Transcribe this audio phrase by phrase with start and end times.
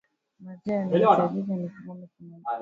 [0.45, 2.45] maziwa yanayohitajika ni kikombe kimoja